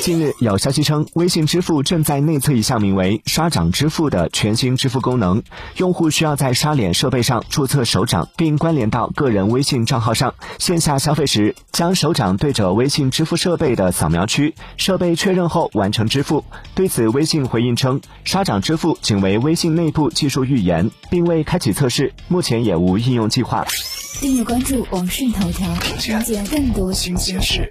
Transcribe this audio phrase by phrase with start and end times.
[0.00, 5.42] 近日，有消息称微信支付正在内测一项名为刷掌支付的全新支付功能。
[5.76, 10.34] 用户需要在刷脸设备上注册手掌，并关联到个人微信账号上。
[10.58, 16.44] 线下消费时，将手掌对着微信支付设备的扫描区，设备确认后完成支付。
[16.74, 23.66] 对此，微信回应称，刷掌支付仅为微信内部技术预言，并未开启测试，目前也无应用计划。
[24.18, 25.68] 订阅关注网讯头条，
[26.08, 27.68] 了解更多新鲜事。